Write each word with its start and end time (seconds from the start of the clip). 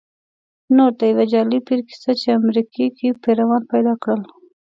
نوټ: 0.75 0.93
د 0.99 1.01
یو 1.11 1.23
جعلې 1.31 1.59
پیر 1.67 1.79
کیسه 1.89 2.11
چې 2.21 2.27
امریکې 2.39 2.85
کې 2.97 3.07
پیروان 3.23 3.61
پیدا 3.71 3.93
کړل 4.03 4.21